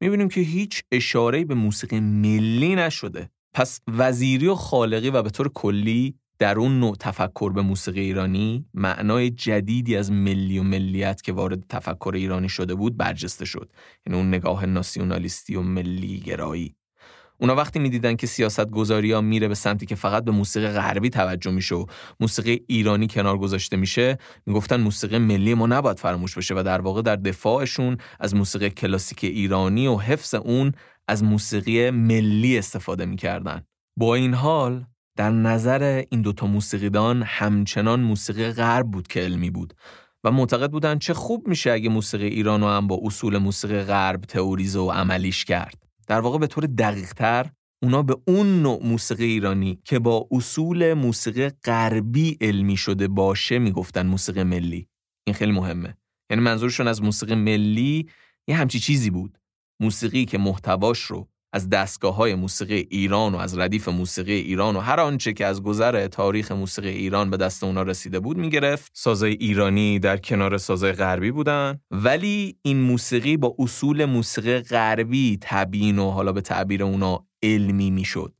[0.01, 3.29] می‌بینیم که هیچ اشاره به موسیقی ملی نشده.
[3.53, 8.65] پس وزیری و خالقی و به طور کلی در اون نوع تفکر به موسیقی ایرانی
[8.73, 13.71] معنای جدیدی از ملی و ملیت که وارد تفکر ایرانی شده بود برجسته شد.
[14.05, 16.75] یعنی اون نگاه ناسیونالیستی و ملی گرایی.
[17.37, 21.09] اونا وقتی می‌دیدن که سیاست گذاری ها میره به سمتی که فقط به موسیقی غربی
[21.09, 21.85] توجه میشه و
[22.19, 27.01] موسیقی ایرانی کنار گذاشته میشه می‌گفتن موسیقی ملی ما نباید فراموش بشه و در واقع
[27.01, 30.71] در دفاعشون از موسیقی کلاسیک ایرانی و حفظ اون
[31.07, 33.63] از موسیقی ملی استفاده می‌کردن.
[33.97, 39.73] با این حال در نظر این دوتا موسیقیدان همچنان موسیقی غرب بود که علمی بود
[40.23, 44.21] و معتقد بودن چه خوب میشه اگه موسیقی ایران رو هم با اصول موسیقی غرب
[44.21, 45.83] تئوریزه و عملیش کرد.
[46.07, 47.51] در واقع به طور دقیق تر
[47.83, 54.05] اونا به اون نوع موسیقی ایرانی که با اصول موسیقی غربی علمی شده باشه می‌گفتن
[54.05, 54.87] موسیقی ملی.
[55.27, 55.97] این خیلی مهمه.
[56.29, 58.09] یعنی منظورشون از موسیقی ملی
[58.47, 59.37] یه همچی چیزی بود.
[59.79, 64.79] موسیقی که محتواش رو از دستگاه های موسیقی ایران و از ردیف موسیقی ایران و
[64.79, 68.91] هر آنچه که از گذر تاریخ موسیقی ایران به دست اونا رسیده بود می‌گرفت.
[68.95, 71.79] سازای ایرانی در کنار سازای غربی بودن.
[71.91, 78.33] ولی این موسیقی با اصول موسیقی غربی تبیین و حالا به تعبیر اونا علمی می‌شد.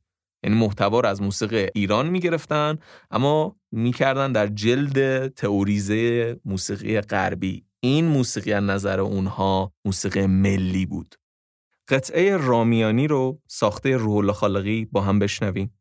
[0.44, 2.78] یعنی محتوا از موسیقی ایران می‌گرفتن
[3.10, 7.64] اما می‌کردن در جلد تئوریزه موسیقی غربی.
[7.80, 11.14] این موسیقی از نظر اونها موسیقی ملی بود.
[11.88, 15.78] قطعه رامیانی رو ساخته روح خالقی با هم بشنویم.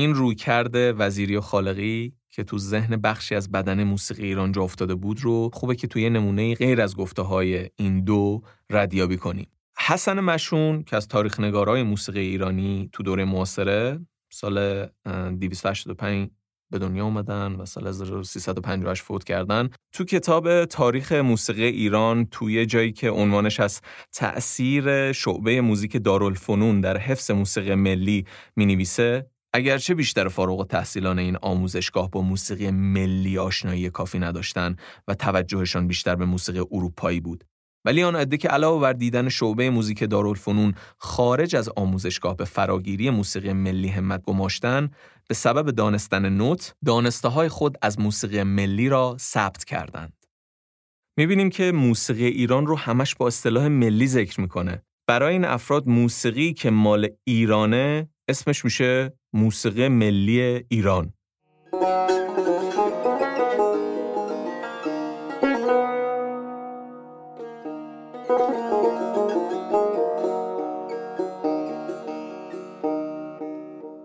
[0.00, 4.62] این روی کرده وزیری و خالقی که تو ذهن بخشی از بدن موسیقی ایران جا
[4.62, 9.46] افتاده بود رو خوبه که توی نمونه غیر از گفته های این دو ردیابی کنیم.
[9.78, 14.00] حسن مشون که از تاریخ نگارای موسیقی ایرانی تو دوره معاصره
[14.32, 14.86] سال
[15.40, 16.30] 285
[16.70, 22.92] به دنیا اومدن و سال 1358 فوت کردن تو کتاب تاریخ موسیقی ایران توی جایی
[22.92, 23.80] که عنوانش از
[24.12, 31.36] تأثیر شعبه موزیک دارالفنون در حفظ موسیقی ملی می نویسه اگرچه بیشتر فارغ تحصیلان این
[31.42, 34.76] آموزشگاه با موسیقی ملی آشنایی کافی نداشتن
[35.08, 37.44] و توجهشان بیشتر به موسیقی اروپایی بود
[37.84, 43.10] ولی آن عده که علاوه بر دیدن شعبه موزیک دارالفنون خارج از آموزشگاه به فراگیری
[43.10, 44.90] موسیقی ملی همت گماشتن
[45.28, 50.26] به سبب دانستن نوت دانسته های خود از موسیقی ملی را ثبت کردند.
[51.18, 54.82] می‌بینیم که موسیقی ایران رو همش با اصطلاح ملی ذکر می‌کنه.
[55.08, 61.12] برای این افراد موسیقی که مال ایرانه اسمش میشه موسیقی ملی ایران.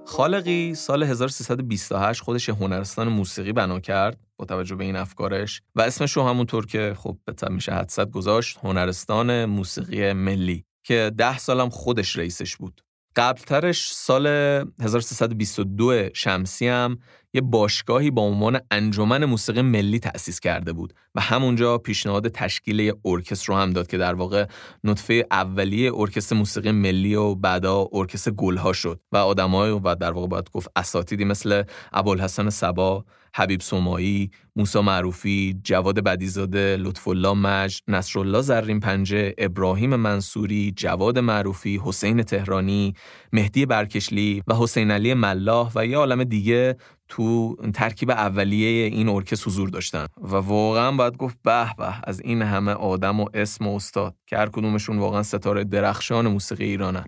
[0.05, 6.17] خالقی سال 1328 خودش هنرستان موسیقی بنا کرد با توجه به این افکارش و اسمش
[6.17, 12.17] رو همونطور که خب به میشه حدست گذاشت هنرستان موسیقی ملی که ده سالم خودش
[12.17, 12.84] رئیسش بود
[13.15, 16.99] قبلترش سال 1322 شمسی هم
[17.33, 23.53] یه باشگاهی با عنوان انجمن موسیقی ملی تأسیس کرده بود و همونجا پیشنهاد تشکیل ارکستر
[23.53, 24.45] رو هم داد که در واقع
[24.83, 30.27] نطفه اولیه ارکستر موسیقی ملی و بعدا ارکستر گلها شد و آدمای و در واقع
[30.27, 33.05] باید گفت اساتیدی مثل ابوالحسن سبا
[33.37, 41.19] حبیب سومایی، موسا معروفی، جواد بدیزاده، لطف الله مجد، نصرالله زرین پنجه، ابراهیم منصوری، جواد
[41.19, 42.93] معروفی، حسین تهرانی،
[43.33, 49.47] مهدی برکشلی و حسین علی ملاح و یه عالم دیگه تو ترکیب اولیه این ارکست
[49.47, 50.05] حضور داشتن.
[50.21, 54.37] و واقعا باید گفت به به از این همه آدم و اسم و استاد که
[54.37, 57.05] هر کدومشون واقعا ستاره درخشان موسیقی ایرانن.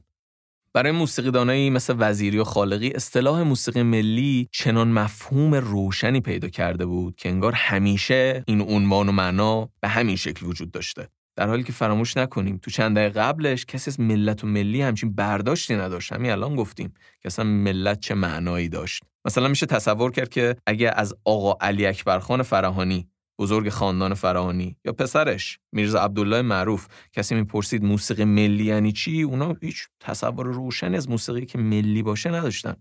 [0.77, 7.15] برای موسیقیدانایی مثل وزیری و خالقی اصطلاح موسیقی ملی چنان مفهوم روشنی پیدا کرده بود
[7.15, 11.07] که انگار همیشه این عنوان و معنا به همین شکل وجود داشته.
[11.35, 15.15] در حالی که فراموش نکنیم تو چند دقیقه قبلش کسی از ملت و ملی همچین
[15.15, 16.13] برداشتی نداشت.
[16.13, 19.03] همین الان گفتیم که اصلا ملت چه معنایی داشت.
[19.25, 23.07] مثلا میشه تصور کرد که اگه از آقا علی اکبر خان فرهانی
[23.39, 26.87] بزرگ خاندان فرهانی یا پسرش میرزا عبدالله معروف.
[27.13, 32.29] کسی می‌پرسید موسیقی ملی یعنی چی؟ اونا هیچ تصور روشنی از موسیقی که ملی باشه
[32.29, 32.75] نداشتن.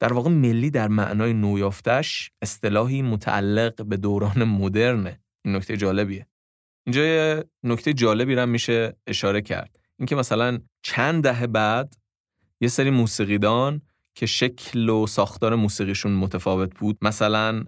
[0.00, 5.20] در واقع ملی در معنای نویافتش اصطلاحی متعلق به دوران مدرنه.
[5.44, 6.26] این نکته جالبیه.
[6.86, 9.78] اینجا یه نکته جالبی رو میشه اشاره کرد.
[9.98, 11.96] اینکه مثلا چند دهه بعد
[12.60, 13.82] یه سری موسیقیدان
[14.14, 16.98] که شکل و ساختار موسیقیشون متفاوت بود.
[17.02, 17.64] مثلا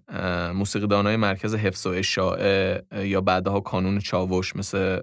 [0.55, 5.01] موسیقیدانای مرکز حفظ و اشاعه یا بعدها کانون چاوش مثل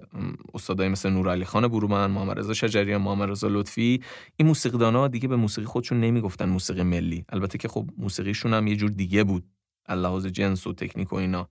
[0.54, 4.02] استادای مثل نورعلی خان برومن محمد رضا شجریان محمد رضا لطفی.
[4.36, 7.24] این موسیقیدانا دیگه به موسیقی خودشون نمی‌گفتن موسیقی ملی.
[7.28, 9.44] البته که خب موسیقیشون هم یه جور دیگه بود.
[9.86, 11.48] اللحاظ جنس و تکنیک و اینا.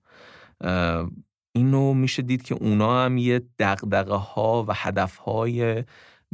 [1.52, 5.84] اینو میشه دید که اونا هم یه دقدقه ها و هدف های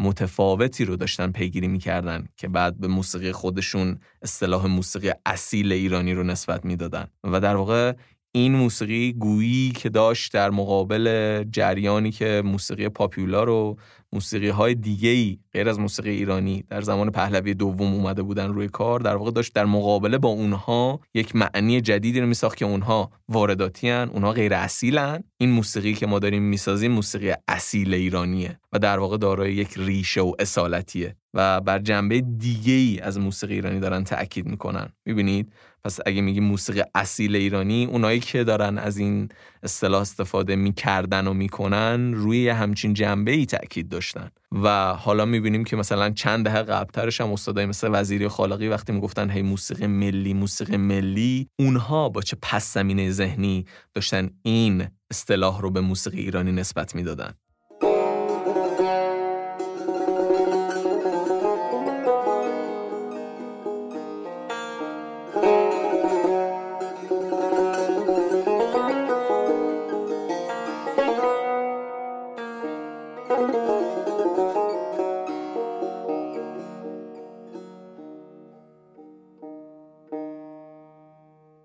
[0.00, 6.22] متفاوتی رو داشتن پیگیری می‌کردن که بعد به موسیقی خودشون اصطلاح موسیقی اصیل ایرانی رو
[6.22, 7.06] نسبت می‌دادن.
[7.24, 7.92] و در واقع
[8.32, 13.76] این موسیقی گویی که داشت در مقابل جریانی که موسیقی پاپیولار و
[14.12, 18.68] موسیقی های دیگه ای غیر از موسیقی ایرانی در زمان پهلوی دوم اومده بودن روی
[18.68, 23.10] کار در واقع داشت در مقابله با اونها یک معنی جدیدی رو میساخت که اونها
[23.28, 28.78] وارداتی هن، اونها غیر اصیلن این موسیقی که ما داریم می‌سازیم موسیقی اصیل ایرانیه و
[28.78, 33.80] در واقع دارای یک ریشه و اصالتیه و بر جنبه دیگه ای از موسیقی ایرانی
[33.80, 34.88] دارن تاکید می‌کنن.
[35.06, 35.52] می‌بینید؟
[35.84, 39.28] پس اگه میگی موسیقی اصیل ایرانی اونایی که دارن از این
[39.62, 44.30] اصطلاح استفاده می‌کردن و می‌کنن روی همچین جنبه ای تاکید داشتن.
[44.62, 49.30] و حالا می‌بینیم که مثلا چند دهه قبلترش هم استادای مثل وزیری خالقی وقتی می‌گفتن
[49.30, 51.46] هی موسیقی ملی موسیقی ملی.
[51.58, 53.64] اونها با چه پس زمینه ذهنی
[53.94, 57.34] داشتن این اصطلاح رو به موسیقی ایرانی نسبت می‌دادن؟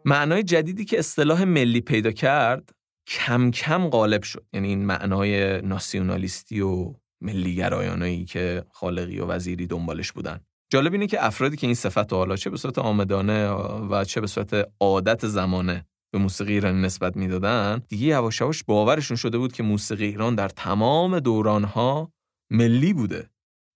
[0.05, 2.69] معنای جدیدی که اصطلاح ملی پیدا کرد
[3.07, 4.45] کم کم غالب شد.
[4.53, 10.39] یعنی این معنای ناسیونالیستی و ملیگرایانهایی که خالقی و وزیری دنبالش بودن.
[10.71, 13.49] جالب اینه که افرادی که این صفت حالا چه به صورت آمدانه
[13.89, 19.17] و چه به صورت عادت زمانه به موسیقی ایرانی نسبت می‌دادن دیگه یواش یواش باورشون
[19.17, 22.11] شده بود که موسیقی ایران در تمام دورانها
[22.51, 23.29] ملی بوده.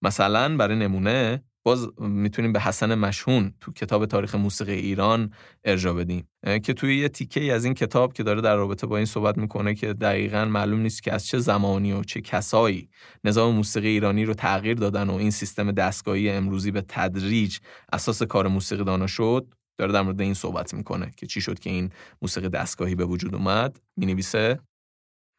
[0.03, 6.27] مثلا برای نمونه باز می‌تونیم به حسن مشهون تو کتاب تاریخ موسیقی ایران ارجا بدیم
[6.63, 9.75] که توی یه تیکه از این کتاب که داره در رابطه با این صحبت می‌کنه
[9.75, 12.89] که دقیقا معلوم نیست که از چه زمانی و چه کسایی
[13.23, 17.57] نظام موسیقی ایرانی رو تغییر دادن و این سیستم دستگاهی امروزی به تدریج
[17.93, 19.53] اساس کار موسیقی دانا شد.
[19.77, 21.89] داره در مورد این صحبت می‌کنه که چی شد که این
[22.21, 23.79] موسیقی دستگاهی به وجود اومد.
[23.97, 24.59] می‌نویسه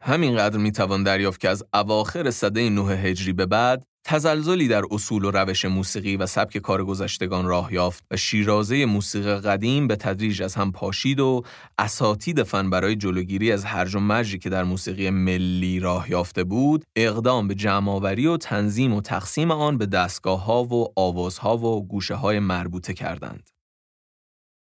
[0.03, 5.31] همینقدر می‌توان دریافت که از اواخر سده نوح هجری به بعد تزلزلی در اصول و
[5.31, 10.55] روش موسیقی و سبک کار گذشتگان راه یافت و شیرازه موسیقی قدیم به تدریج از
[10.55, 11.43] هم پاشید و
[11.79, 16.85] اساتید فن برای جلوگیری از هرج و مرجی که در موسیقی ملی راه یافته بود
[16.97, 22.15] اقدام به جمعآوری و تنظیم و تقسیم آن به دستگاه ها و آوازها و گوشه
[22.15, 23.51] های مربوطه کردند.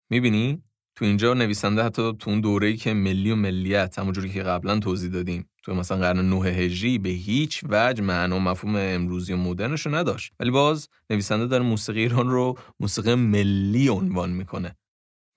[0.10, 0.64] می‌بینی؟
[0.96, 5.12] تو اینجا نویسنده حتی تو اون دوره‌ای که ملی و ملیت همونجوری که قبلا توضیح
[5.12, 5.50] دادیم.
[5.68, 9.96] تو مثلا قرن نوح هجری به هیچ وجه معنا و مفهوم امروزی و مدرنش رو
[9.96, 14.76] نداشت ولی باز نویسنده داره موسیقی ایران رو موسیقی ملی عنوان می‌کنه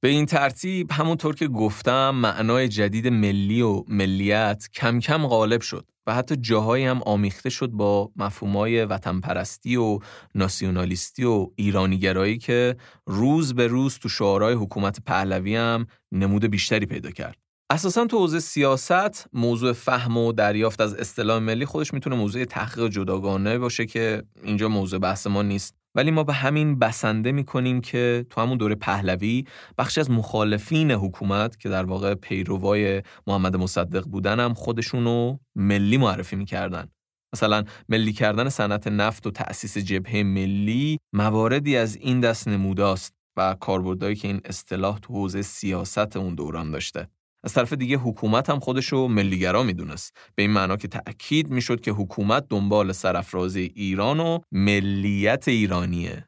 [0.02, 5.86] به این ترتیب همونطور که گفتم معنای جدید ملی و ملیت کم کم غالب شد
[6.06, 9.98] و حتی جاهایی هم آمیخته شد با مفهومای وطن پرستی و
[10.34, 12.76] ناسیونالیستی و ایرانیگرایی که
[13.06, 17.49] روز به روز تو شعارهای حکومت پهلوی هم نمود بیشتری پیدا کرد.
[17.72, 22.88] اساسا تو حوزه سیاست موضوع فهم و دریافت از اصطلاح ملی خودش می‌تونه موضوع تحقیق
[22.88, 25.74] جداگانه باشه که اینجا موضوع بحث ما نیست.
[25.94, 29.44] ولی ما به همین بسنده می‌کنیم که تو همون دوره پهلوی
[29.78, 36.36] بخشی از مخالفین حکومت که در واقع پیروای محمد مصدق بودن هم خودشونو ملی معرفی
[36.36, 36.88] می‌کردن.
[37.34, 43.56] مثلا ملی کردن صنعت نفت و تأسیس جبهه ملی مواردی از این دست نموداست و
[43.60, 47.08] کاربردهایی که این اصطلاح تو حوزه سیاست اون دوران داشته.
[47.45, 50.16] از طرف دیگه حکومت هم خودشو ملیگرا می‌دونست.
[50.34, 56.26] به این معنا که تأکید می‌شد که حکومت دنبال سرافرازی ایران و ملیت ایرانیه.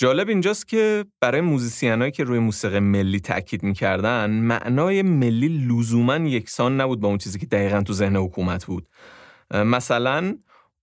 [0.00, 6.80] جالب اینجاست که برای موزیسینایی که روی موسیقی ملی تأکید می‌کردن معنای ملی لزوما یکسان
[6.80, 8.88] نبود با اون چیزی که دقیقا تو ذهن حکومت بود.
[9.50, 10.38] مثلا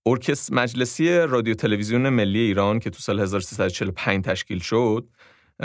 [0.06, 5.08] ارکستر مجلسی رادیو تلویزیون ملی ایران که تو سال 1345 تشکیل شد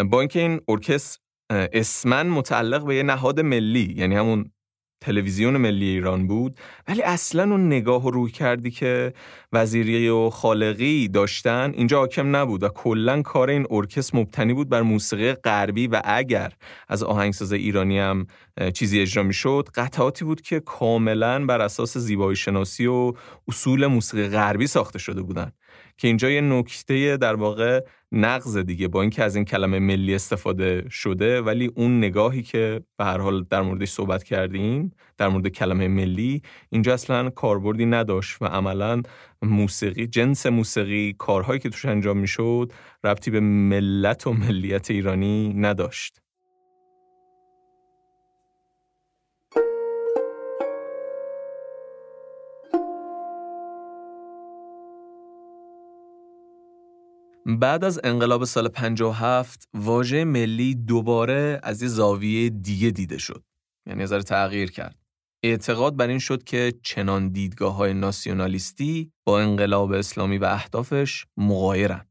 [0.09, 1.19] با اینکه این ارکستر
[1.49, 4.51] اسمن متعلق به یه نهاد ملی یعنی همون
[5.01, 6.59] تلویزیون ملی ایران بود.
[6.87, 9.13] ولی اصلا اون نگاه و روی کردی که
[9.53, 14.81] وزیری و خالقی داشتن اینجا حاکم نبود و کلا کار این ارکستر مبتنی بود بر
[14.81, 16.53] موسیقی غربی و اگر
[16.87, 18.27] از آهنگساز ایرانی هم
[18.73, 23.13] چیزی اجرا می‌شد قطعاتی بود که کاملا بر اساس زیبایی شناسی و
[23.47, 25.51] اصول موسیقی غربی ساخته شده بودن.
[25.97, 27.81] که اینجا یه نکته در واقع
[28.11, 33.05] نقض دیگه با اینکه از این کلمه ملی استفاده شده ولی اون نگاهی که به
[33.05, 38.45] هر حال در موردش صحبت کردیم در مورد کلمه ملی اینجا اصلا کاربردی نداشت و
[38.45, 39.01] عملا
[39.41, 42.73] موسیقی جنس موسیقی کارهایی که توش انجام می‌شد
[43.03, 46.26] ربطی به ملت و ملیت ایرانی نداشت.
[57.47, 63.43] بعد از انقلاب سال 57 واژه ملی دوباره از یه زاویه دیگه دیده شد.
[63.85, 64.95] یعنی نظر تغییر کرد.
[65.43, 72.05] اعتقاد بر این شد که چنان دیدگاه های ناسیونالیستی با انقلاب اسلامی و اهدافش مغایرن.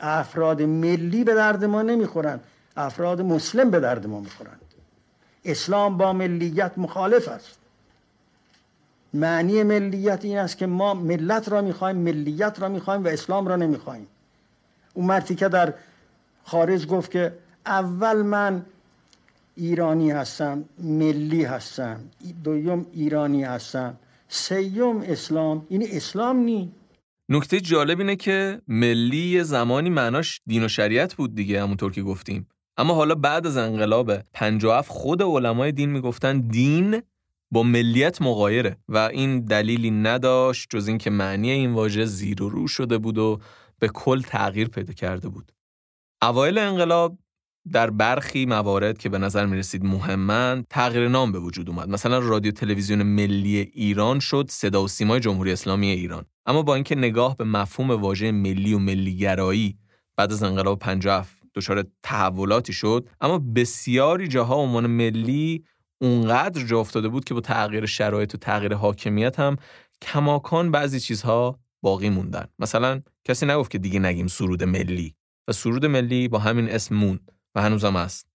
[0.00, 2.40] افراد ملی به درد ما نمی‌خورند.
[2.76, 4.60] افراد مسلم به درد ما می‌خورند.
[5.44, 7.58] اسلام با ملیت مخالف است.
[9.14, 13.56] معنی ملیت این است که ما ملت را می‌خوایم ملیت را می‌خوایم و اسلام را
[13.56, 14.06] نمی‌خوایم.
[14.98, 15.74] اون مردی که در
[16.44, 17.32] خارج گفت که
[17.66, 18.64] اول من
[19.56, 22.00] ایرانی هستم ملی هستم
[22.44, 23.96] دوم ایرانی هستم
[24.28, 25.66] سیوم اسلام.
[25.68, 26.72] این اسلام نی.
[27.28, 32.46] نکته جالب اینه که ملی زمانی معناش دین و شریعت بود دیگه همونطور که گفتیم.
[32.76, 37.02] اما حالا بعد از انقلاب 57 خود علمای دین می‌گفتن دین
[37.50, 42.68] با ملیت مغایره و این دلیلی نداشت جز اینکه معنی این واژه زیر و رو
[42.68, 43.40] شده بود و
[43.78, 45.52] به کل تغییر پیدا کرده بود.
[46.22, 47.18] اوایل انقلاب
[47.72, 51.88] در برخی موارد که به نظر می رسید مهمن تغییر نام به وجود اومد.
[51.88, 56.24] مثلا رادیو تلویزیون ملی ایران شد صدا و سیمای جمهوری اسلامی ایران.
[56.46, 59.78] اما با اینکه نگاه به مفهوم واژه ملی و ملیگرایی
[60.16, 65.64] بعد از انقلاب 57 دچار تحولاتی شد اما بسیاری جاها عنوان ملی
[66.00, 69.56] اونقدر جا افتاده بود که با تغییر شرایط و تغییر حاکمیت هم
[70.02, 72.46] کماکان بعضی چیزها باقی موندن.
[72.58, 75.14] مثلا کسی نگفت که دیگه نگیم سرود ملی.
[75.48, 78.26] و سرود ملی با همین اسم موند و هنوزم است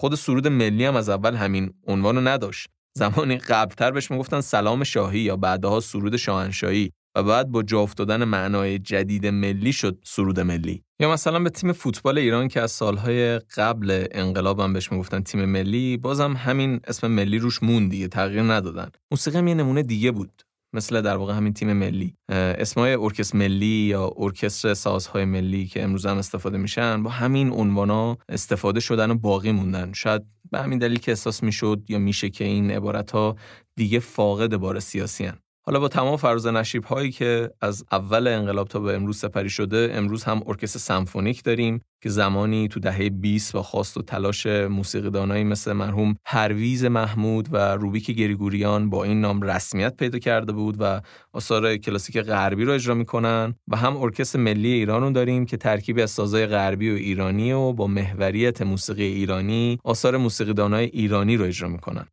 [0.00, 2.68] خود سرود ملی هم از اول همین عنوانو نداشت.
[2.98, 8.24] زمانی قبلتر بهش می‌گفتن سلام شاهی یا بعدها سرود شاهنشاهی و بعد با جا افتادن
[8.24, 10.82] معنای جدید ملی شد سرود ملی.
[11.00, 15.44] یا مثلا به تیم فوتبال ایران که از سالهای قبل انقلاب هم بهش می‌گفتن تیم
[15.44, 18.90] ملی بازم همین اسم ملی روش موند دیگه تغییر ندادن.
[19.10, 20.42] موسیقی هم یه نمونه دیگه بود.
[20.72, 22.14] مثل در واقع همین تیم ملی.
[22.28, 28.18] اسمای ارکستر ملی یا ارکستر سازهای ملی که امروز هم استفاده میشن با همین عنوانا
[28.28, 29.92] استفاده شدن و باقی موندن.
[29.92, 33.36] شاید به همین دلیل که احساس می‌شد یا میشه که این عبارت ها
[33.76, 35.38] دیگه فاقد بار سیاسی هن.
[35.66, 39.90] حالا با تمام فراز نشیب هایی که از اول انقلاب تا به امروز سپری شده
[39.94, 41.80] امروز هم ارکستر سمفونیک داریم.
[42.02, 47.56] که زمانی تو دهه 20 با خواست و تلاش موسیقیدانایی مثل مرحوم پرویز محمود و
[47.56, 51.00] روبیک گریگوریان با این نام رسمیت پیدا کرده بود و
[51.32, 56.02] آثار کلاسیک غربی رو اجرا می‌کنن و هم ارکستر ملی ایران رو داریم که ترکیبی
[56.02, 61.68] از سازهای غربی و ایرانی و با محوریت موسیقی ایرانی آثار موسیقیدانای ایرانی رو اجرا
[61.68, 62.06] می‌کنن.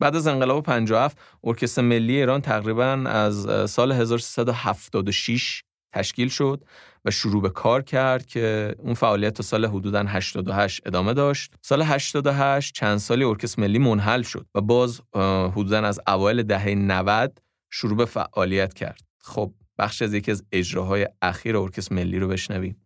[0.00, 5.62] بعد از انقلاب 57 ارکستر ملی ایران تقریبا از سال 1376
[5.92, 6.64] تشکیل شد
[7.04, 11.54] و شروع به کار کرد که اون فعالیت تا سال حدودا 88 ادامه داشت.
[11.62, 15.00] سال 88 چند سالی ارکستر ملی منحل شد و باز
[15.52, 17.38] حدودا از اوایل دهه 90
[17.70, 19.00] شروع به فعالیت کرد.
[19.20, 22.76] خب بخش از یکی از اجراهای اخیر ارکستر ملی رو بشنویم.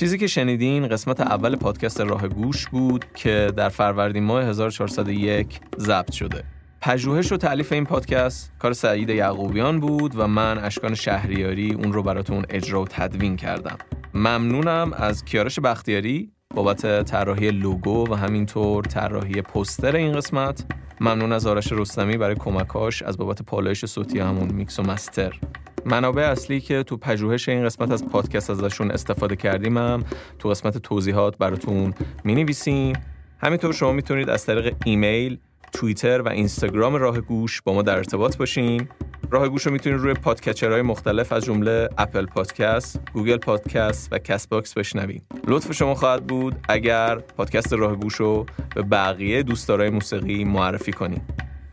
[0.00, 6.12] چیزی که شنیدین قسمت اول پادکست راه گوش بود که در فروردین ماه 1401 ضبط
[6.12, 6.44] شده.
[6.80, 12.02] پژوهش و تعلیف این پادکست کار سعید یعقوبیان بود و من اشکان شهریاری اون رو
[12.02, 13.78] براتون اجرا و تدوین کردم.
[14.14, 20.64] ممنونم از کیارش بختیاری بابت طراحی لوگو و همینطور طراحی پستر این قسمت.
[21.00, 25.40] ممنون از آرش رستمی برای کمکاش از بابت پالایش صوتی همون میکس و مستر.
[25.84, 30.04] منابع اصلی که تو پژوهش این قسمت از پادکست ازشون استفاده کردیم هم
[30.38, 32.92] تو قسمت توضیحات براتون می نویسیم
[33.38, 35.38] همینطور شما می‌تونید از طریق ایمیل
[35.72, 38.88] توییتر و اینستاگرام راه گوش با ما در ارتباط باشین
[39.30, 44.18] راه گوش رو می‌تونید روی podcatcher های مختلف از جمله Apple Podcast، Google Podcast و
[44.18, 45.22] Castbox بشنوید.
[45.46, 51.22] لطف شما خواهد بود اگر پادکست راه گوش رو به بقیه دوستدارای موسیقی معرفی کنید.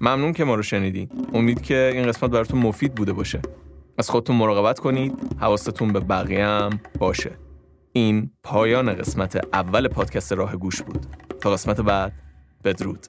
[0.02, 1.10] ممنون که ما رو شنیدین.
[1.34, 3.42] امید که این قسمت براتون مفید بوده باشه.
[3.98, 5.14] از خودتون مراقبت کنید.
[5.40, 7.32] حواستون به بقیه هم باشه.
[7.94, 11.06] این پایان قسمت اول پادکست راه گوش بود.
[11.42, 12.14] تا قسمت بعد
[12.64, 13.08] بدرود.